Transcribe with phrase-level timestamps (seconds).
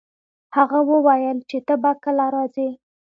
[0.57, 2.69] هغه وویل چي ته به کله راځي؟